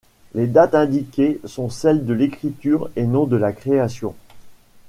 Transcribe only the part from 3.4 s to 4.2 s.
création.